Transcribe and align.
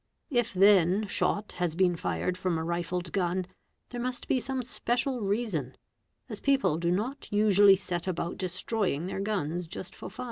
If 0.31 0.51
then 0.55 1.05
shot 1.07 1.51
has 1.57 1.75
been 1.75 1.95
fired 1.95 2.35
from 2.35 2.57
a 2.57 2.63
rifled 2.63 3.11
gun, 3.11 3.45
there 3.89 4.01
must 4.01 4.27
be 4.27 4.39
some 4.39 4.63
special 4.63 5.21
reason—as 5.21 6.39
people 6.39 6.77
do 6.79 6.89
not 6.89 7.31
usually 7.31 7.75
set 7.75 8.07
about 8.07 8.37
destroying 8.37 9.05
their 9.05 9.21
guns 9.21 9.67
just— 9.67 9.93
for 9.95 10.09
fun. 10.09 10.19